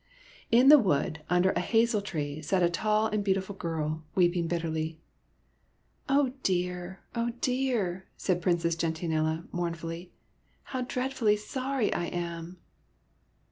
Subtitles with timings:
[0.51, 4.99] In the wood, under a hazel tree, sat a tall and beautiful girl, weeping bitterly."
[6.09, 10.11] Oh dear, oh dear!" said Princess Gentian ella, mournfully."
[10.73, 12.57] How dreadfully sorry I am